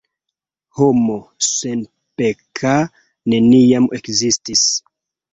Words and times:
Homo 0.77 1.17
senpeka 1.47 2.71
neniam 3.33 3.85
ekzistis. 3.99 4.65